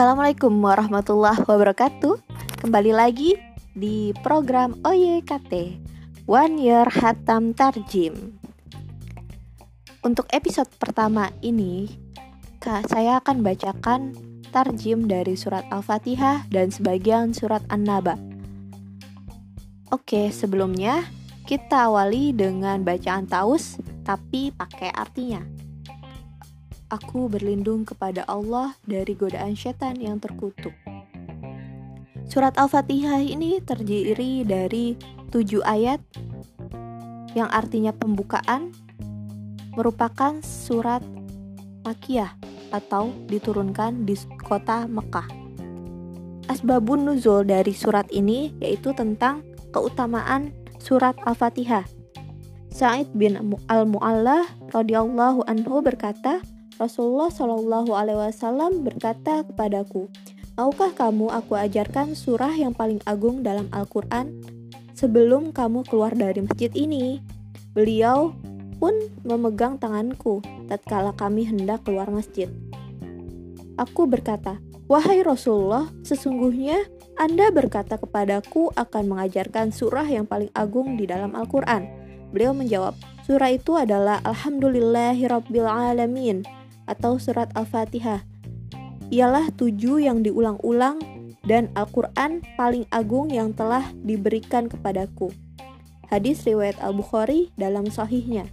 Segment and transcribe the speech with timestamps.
[0.00, 2.24] Assalamualaikum warahmatullahi wabarakatuh.
[2.64, 3.36] Kembali lagi
[3.76, 5.76] di program OYKT
[6.24, 8.32] One Year Hatam Tarjim.
[10.00, 12.00] Untuk episode pertama ini
[12.64, 14.16] Saya akan bacakan
[14.48, 18.16] tarjim dari surat Al-Fatihah dan sebagian surat An-Naba.
[19.92, 21.04] Oke, sebelumnya
[21.44, 25.59] kita awali dengan bacaan taus tapi pakai artinya
[26.90, 30.74] Aku berlindung kepada Allah dari godaan setan yang terkutuk.
[32.26, 34.98] Surat Al-Fatihah ini terdiri dari
[35.30, 36.02] tujuh ayat
[37.38, 38.74] yang artinya pembukaan
[39.78, 40.98] merupakan surat
[41.86, 42.34] Makiyah
[42.74, 45.30] atau diturunkan di kota Mekah.
[46.50, 50.50] Asbabun nuzul dari surat ini yaitu tentang keutamaan
[50.82, 51.86] surat Al-Fatihah.
[52.74, 53.38] Sa'id bin
[53.70, 56.42] Al-Mu'allah radhiyallahu anhu berkata,
[56.80, 60.08] Rasulullah Shallallahu Alaihi Wasallam berkata kepadaku,
[60.56, 64.40] Maukah kamu aku ajarkan surah yang paling agung dalam Al-Quran
[64.96, 67.20] sebelum kamu keluar dari masjid ini?
[67.76, 68.32] Beliau
[68.80, 68.96] pun
[69.28, 70.40] memegang tanganku
[70.72, 72.48] tatkala kami hendak keluar masjid.
[73.76, 74.56] Aku berkata,
[74.88, 76.80] Wahai Rasulullah, sesungguhnya
[77.20, 81.84] Anda berkata kepadaku akan mengajarkan surah yang paling agung di dalam Al-Quran.
[82.32, 82.96] Beliau menjawab,
[83.28, 86.59] surah itu adalah Alhamdulillahirrabbilalamin
[86.90, 88.26] atau surat Al-Fatihah.
[89.14, 90.98] Ialah tujuh yang diulang-ulang
[91.46, 95.30] dan Al-Quran paling agung yang telah diberikan kepadaku.
[96.10, 98.50] Hadis riwayat Al-Bukhari dalam sahihnya.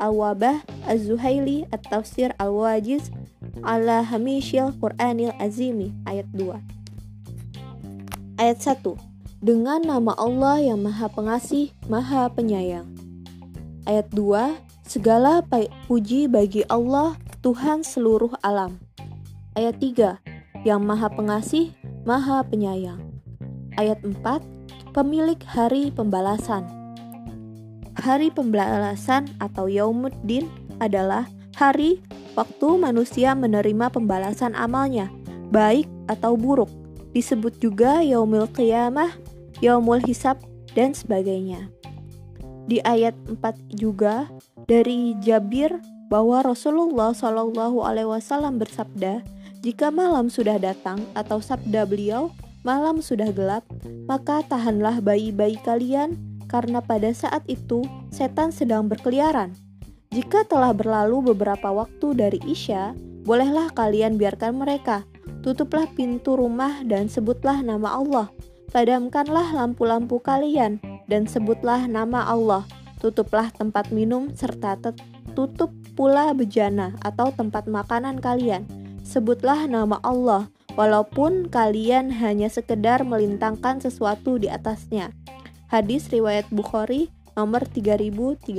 [0.00, 3.14] Al-Wabah Az-Zuhaili At-Tafsir Al-Wajiz
[3.62, 6.56] ala Hamishil Qur'anil Azimi ayat 2.
[8.40, 8.98] Ayat 1.
[9.44, 12.90] Dengan nama Allah yang Maha Pengasih, Maha Penyayang.
[13.86, 14.58] Ayat 2.
[14.84, 15.44] Segala
[15.86, 18.80] puji bagi Allah Tuhan seluruh alam.
[19.52, 20.16] Ayat 3.
[20.64, 21.76] Yang Maha Pengasih,
[22.08, 23.20] Maha Penyayang.
[23.76, 24.16] Ayat 4.
[24.96, 26.64] Pemilik hari pembalasan.
[28.00, 30.48] Hari pembalasan atau Yaumuddin
[30.80, 32.00] adalah hari
[32.32, 35.12] waktu manusia menerima pembalasan amalnya,
[35.52, 36.72] baik atau buruk.
[37.12, 39.20] Disebut juga Yaumul Qiyamah,
[39.60, 40.40] Yaumul Hisab,
[40.72, 41.68] dan sebagainya.
[42.64, 43.36] Di ayat 4
[43.76, 44.32] juga
[44.64, 45.76] dari Jabir
[46.14, 49.26] bahwa Rasulullah Shallallahu Alaihi Wasallam bersabda,
[49.66, 52.30] jika malam sudah datang atau sabda beliau,
[52.62, 53.66] malam sudah gelap,
[54.06, 56.14] maka tahanlah bayi-bayi kalian
[56.46, 57.82] karena pada saat itu
[58.14, 59.58] setan sedang berkeliaran.
[60.14, 62.94] Jika telah berlalu beberapa waktu dari Isya,
[63.26, 65.02] bolehlah kalian biarkan mereka.
[65.42, 68.30] Tutuplah pintu rumah dan sebutlah nama Allah.
[68.70, 70.78] Padamkanlah lampu-lampu kalian
[71.10, 72.62] dan sebutlah nama Allah.
[73.02, 74.78] Tutuplah tempat minum serta
[75.34, 78.66] tutup pula bejana atau tempat makanan kalian.
[79.06, 85.14] Sebutlah nama Allah, walaupun kalian hanya sekedar melintangkan sesuatu di atasnya.
[85.70, 88.54] Hadis riwayat Bukhari nomor 3038.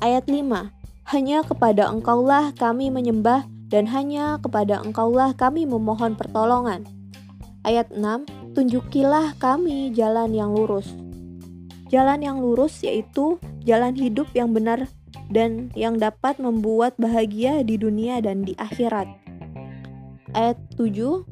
[0.00, 0.72] Ayat 5.
[1.04, 6.84] Hanya kepada engkaulah kami menyembah dan hanya kepada engkaulah kami memohon pertolongan.
[7.64, 8.56] Ayat 6.
[8.56, 10.92] Tunjukilah kami jalan yang lurus.
[11.88, 14.88] Jalan yang lurus yaitu jalan hidup yang benar
[15.32, 19.08] dan yang dapat membuat bahagia di dunia dan di akhirat.
[20.34, 21.24] Ayat 7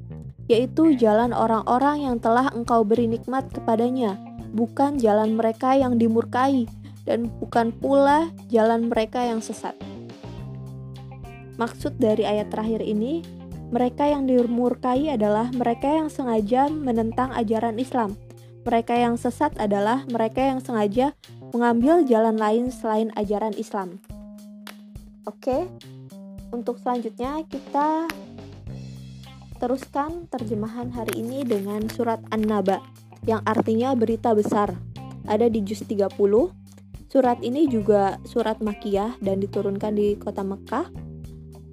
[0.51, 4.19] yaitu jalan orang-orang yang telah engkau beri nikmat kepadanya,
[4.53, 6.67] bukan jalan mereka yang dimurkai
[7.07, 9.73] dan bukan pula jalan mereka yang sesat.
[11.57, 13.23] Maksud dari ayat terakhir ini,
[13.71, 18.19] mereka yang dimurkai adalah mereka yang sengaja menentang ajaran Islam
[18.63, 21.19] mereka yang sesat adalah mereka yang sengaja
[21.53, 24.01] mengambil jalan lain selain ajaran Islam.
[25.29, 25.69] Oke,
[26.51, 28.09] untuk selanjutnya kita
[29.63, 32.83] teruskan terjemahan hari ini dengan surat An-Naba
[33.29, 34.75] yang artinya berita besar.
[35.29, 36.11] Ada di juz 30.
[37.07, 40.91] Surat ini juga surat Makiyah dan diturunkan di kota Mekah.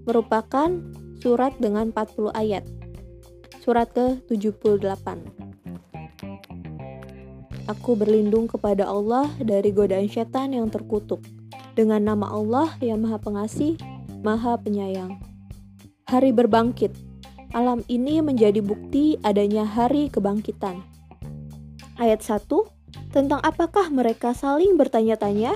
[0.06, 0.70] Merupakan
[1.18, 2.62] surat dengan 40 ayat.
[3.64, 5.49] Surat ke-78.
[7.70, 11.22] Aku berlindung kepada Allah dari godaan setan yang terkutuk.
[11.78, 13.78] Dengan nama Allah yang Maha Pengasih,
[14.26, 15.22] Maha Penyayang.
[16.10, 16.90] Hari berbangkit.
[17.54, 20.82] Alam ini menjadi bukti adanya hari kebangkitan.
[22.02, 22.50] Ayat 1
[23.14, 25.54] tentang apakah mereka saling bertanya-tanya?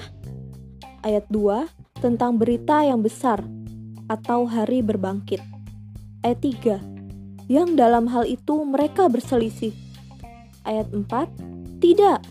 [1.02, 1.66] Ayat 2
[1.98, 3.42] tentang berita yang besar
[4.06, 5.42] atau hari berbangkit.
[6.22, 9.74] Ayat 3 yang dalam hal itu mereka berselisih.
[10.62, 12.24] Ayat 4 tidak.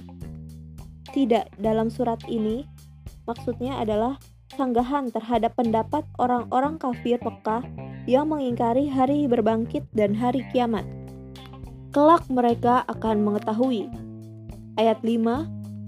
[1.12, 2.64] Tidak dalam surat ini
[3.28, 4.16] maksudnya adalah
[4.56, 7.60] sanggahan terhadap pendapat orang-orang kafir Mekah
[8.08, 10.88] yang mengingkari hari berbangkit dan hari kiamat.
[11.92, 13.92] Kelak mereka akan mengetahui.
[14.80, 15.20] Ayat 5,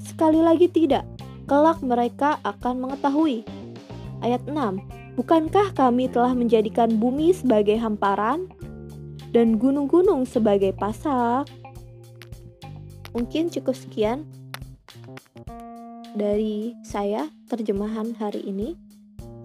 [0.05, 1.09] sekali lagi tidak,
[1.49, 3.49] kelak mereka akan mengetahui.
[4.21, 8.45] Ayat 6, bukankah kami telah menjadikan bumi sebagai hamparan
[9.33, 11.49] dan gunung-gunung sebagai pasak?
[13.15, 14.27] Mungkin cukup sekian
[16.19, 18.75] dari saya terjemahan hari ini.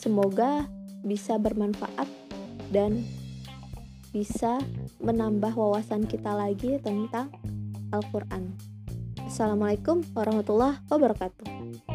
[0.01, 0.65] Semoga
[1.05, 2.07] bisa bermanfaat
[2.73, 3.05] dan
[4.09, 4.57] bisa
[4.97, 7.29] menambah wawasan kita lagi tentang
[7.93, 8.57] Al-Quran.
[9.29, 11.88] Assalamualaikum warahmatullahi wabarakatuh.